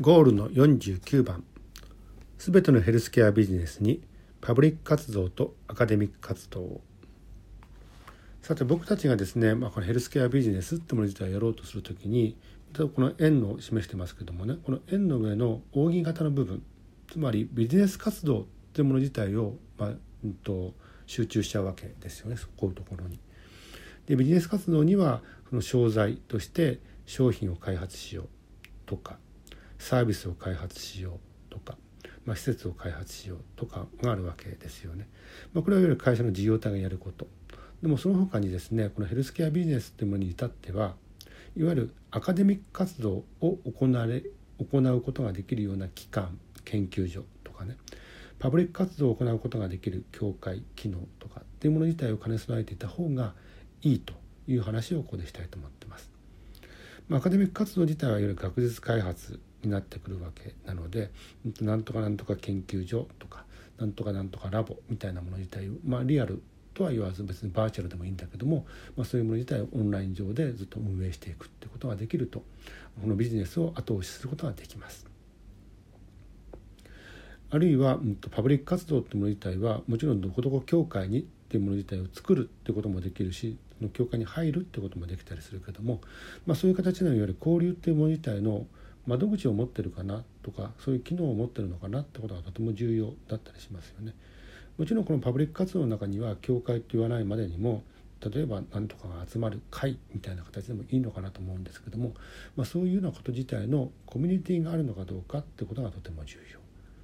[0.00, 1.44] ゴールの49番
[2.36, 4.02] すべてのヘルスケアビジネスに
[4.40, 6.80] パブリック活動とアカデミック活動
[8.42, 12.36] さて僕たちがですね、まあ、このヘルスケアビジネスってもの自体をやろうとするときに
[12.76, 16.64] この円を示してますけどもねこの円の上の扇形の部分
[17.08, 19.90] つまりビジネス活動ってもの自体を、まあ
[20.24, 20.74] うんと、
[21.06, 23.20] 集中しちゃうわけですよねこういうところに。
[24.06, 28.28] でビジネス活動にはその商材として商品を開発しよう
[28.86, 29.18] とか
[29.78, 31.18] サービスを開発しよ
[31.50, 31.76] うとか、
[32.24, 35.08] まあ、施設を開発しようとかがあるわけですよね。
[35.52, 37.26] まあ、これはいわゆる会社の事業体がやること。
[37.82, 40.94] でもその他にですねこのヘルスケアビジネスというものに至っては
[41.54, 44.22] いわゆるアカデミック活動を行われ
[44.58, 47.76] 行うことができるような機関研究所とかね
[48.38, 53.34] パブリック活動を行うことができる協会機能とかっていうもの自体を兼ね備えていた方が
[53.82, 54.14] いいと
[54.48, 56.10] いう話をここでしたいと思ってます。
[57.08, 61.10] まあ、アカデミック活動自体はいわゆる学術開発になってくるわけなので
[61.60, 63.44] なんとかなんとか研究所とか
[63.78, 66.42] なんとかなんとかラボみたいなもの自体まあリアル
[66.74, 72.42] とは言わず別にバーチャルでもいいんだけども、まあ、そういうもの自体をオンライン上でずっと運営していくってことができると
[73.00, 75.06] このビジネスを後押しすることができます。
[77.50, 78.00] あるいは、
[78.32, 86.00] パブリック活動ってもの自体はもちろんどこどこ協会にっていうもの自体を作るってこともできるしその協会に入るってこともできたりするけども、
[86.46, 88.66] まあ、そういう形のいわゆる交流っていうもの自体の
[89.06, 94.14] 窓口を持ってるかなとかそういう機能を持ってるのかなってことがとても重要だったりしますよね。
[94.78, 97.82] もちろんこのパブリック活動の中には教会と言わないまでにも
[98.20, 102.14] 例えば何とかが集まる会みたいな形でもいいのかなと思うんですけども、
[102.56, 106.58] まあ、そういうようなこと自体のコミュニティがあるのかどうかってことがとても重要。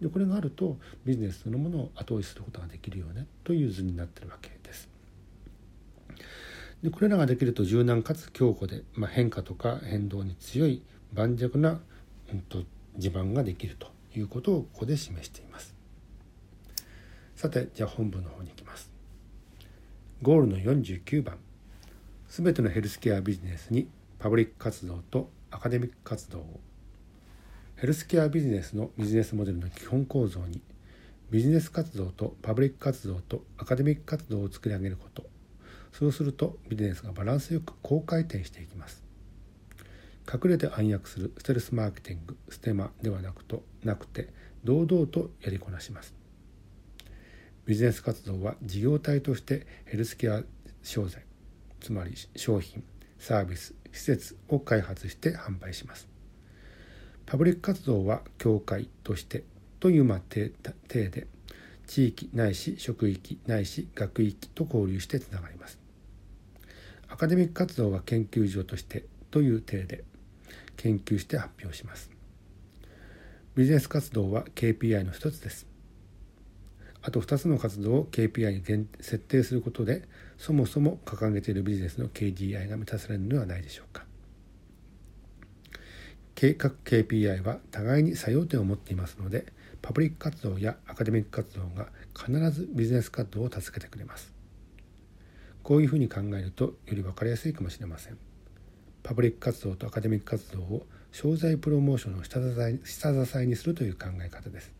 [0.00, 4.88] でこれがあるとビジネスそのものを後押しすることができるよねという図になってるわけです。
[6.82, 10.82] でこれらができると柔軟かつ強固で、まあ、変化とか変動に強い
[11.16, 11.80] 盤石な、
[12.32, 12.62] うんと、
[12.96, 15.74] 地盤ができるということをここで示しています。
[17.34, 18.90] さてじゃあ本文の方に行きます。
[20.22, 21.38] ゴールの49番
[22.28, 23.88] すべてのヘルスケアビジネスに
[24.18, 26.60] パブリック活動とアカデミック活動を
[27.76, 30.60] ヘルスケアビジネスのビジネスモデルの基本構造に
[31.30, 35.24] ビジネス活動とパブリック活動とアカデミック活動を作り上げること
[35.92, 39.05] そうするとビジネスがバランスよく高回転していきます
[40.32, 44.28] 隠れて暗躍するステルスマーケティングステマではなくとなくて
[44.64, 46.14] 堂々とやりこなします
[47.64, 50.42] ビジネス活動は事業体としてヘルスケア
[50.82, 51.22] 商材
[51.80, 52.82] つまり商品
[53.18, 56.08] サービス施設を開発して販売します
[57.26, 59.44] パブリック活動は教会として
[59.80, 60.52] というま体
[60.88, 61.26] で
[61.86, 65.78] 地域ないし職域ないし学域と交流してつながります。
[67.08, 70.04] アカデミック活動は研究所としてという体で
[70.86, 72.10] 研究して発表します。
[73.56, 75.66] ビジネス活動は KPI の一つです。
[77.02, 80.02] あと2つの活動を KPI に設定することで
[80.38, 84.04] そもそも掲げているビジネスの KDI が満たされるのではないでしょうか。
[86.36, 89.46] 計画 KPI は互いに作用点を持っていますので
[89.80, 94.34] パブリック活動やアカデミック活動が必ずビジネス活動を助けてくれます
[95.62, 98.18] こういうふうに考えるとより分かりやすいかもしれません
[99.06, 104.72] パブリック活動とアカデミック活動を商材プロモーションの下支え下支えにするという考え方です。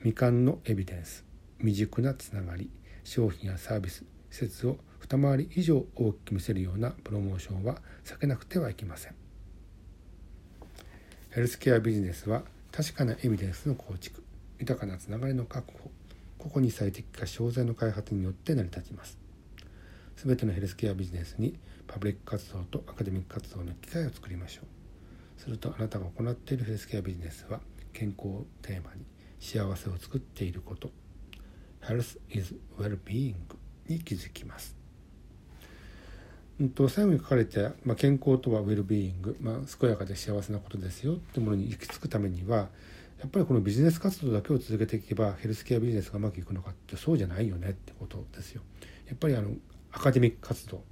[0.00, 1.24] 未完のエビデンス
[1.58, 2.68] 未熟なつながり
[3.02, 9.14] 商品やサービス施設を二回り以上大きく見せるようなプロモーションは避けなくてはいけません。
[11.30, 14.22] ヘルスケアビジネスは確かなエビデンスの構築
[14.58, 15.90] 豊かなつながりの確保
[16.36, 19.25] 個々に最適化商材の開発によって成り立ちます。
[20.16, 25.40] すべてのヘルスケアビジネスにパブリック活動とアカデミック活動の機会を作りましょう。
[25.40, 27.60] するとあなたが行っているヘルスケアビジネスは
[27.92, 29.04] 健康をテーマに
[29.38, 30.90] 幸せを作っていること。
[31.82, 33.34] Health is Well-being
[33.88, 34.74] に気づきます。
[36.58, 42.70] うんと、最後に書かれて、まあ、健康とはウェルビーイング、まあ、健やかで幸せなことですよってものに行き着くためには
[43.20, 48.62] やっぱりこのビジネス活動だけを続けていけばヘルスケアビジネスがうまくいくのかってそうじゃないよねってことですよ。
[49.06, 49.50] やっぱりあの
[49.96, 50.84] アカデミック活動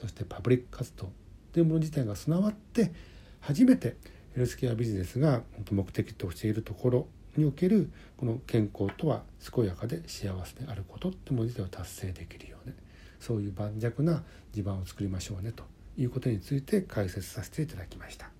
[0.00, 1.12] そしてパブリック活動
[1.52, 2.92] というもの自体が備わって
[3.40, 3.96] 初めて
[4.34, 7.06] ヘルスケアビジネスが目的としているところ
[7.36, 9.22] におけるこの健康とは
[9.54, 12.74] 健やかで幸せであることってもの自体を達成できるようね。
[13.20, 15.64] そういう盤石な地盤を作りましょうねと
[15.96, 18.37] いうことについて解説させていただきました。